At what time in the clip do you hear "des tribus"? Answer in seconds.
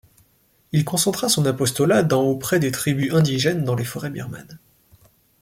2.57-3.13